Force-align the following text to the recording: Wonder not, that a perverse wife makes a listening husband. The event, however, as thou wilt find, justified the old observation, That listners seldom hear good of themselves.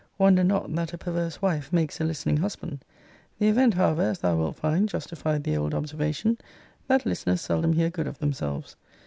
Wonder 0.17 0.43
not, 0.43 0.73
that 0.73 0.93
a 0.93 0.97
perverse 0.97 1.43
wife 1.43 1.71
makes 1.71 2.01
a 2.01 2.03
listening 2.03 2.37
husband. 2.37 2.83
The 3.37 3.49
event, 3.49 3.75
however, 3.75 4.01
as 4.01 4.17
thou 4.17 4.35
wilt 4.35 4.55
find, 4.55 4.89
justified 4.89 5.43
the 5.43 5.55
old 5.55 5.75
observation, 5.75 6.39
That 6.87 7.05
listners 7.05 7.41
seldom 7.41 7.73
hear 7.73 7.91
good 7.91 8.07
of 8.07 8.17
themselves. 8.17 8.75